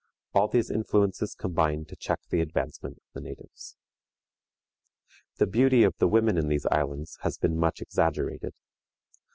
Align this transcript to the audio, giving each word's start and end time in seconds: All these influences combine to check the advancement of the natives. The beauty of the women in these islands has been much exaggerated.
All 0.33 0.47
these 0.47 0.71
influences 0.71 1.35
combine 1.35 1.85
to 1.85 1.95
check 1.95 2.21
the 2.31 2.41
advancement 2.41 2.97
of 2.97 3.03
the 3.13 3.21
natives. 3.21 3.77
The 5.35 5.45
beauty 5.45 5.83
of 5.83 5.93
the 5.99 6.07
women 6.07 6.39
in 6.39 6.47
these 6.47 6.65
islands 6.71 7.19
has 7.21 7.37
been 7.37 7.55
much 7.55 7.81
exaggerated. 7.83 8.55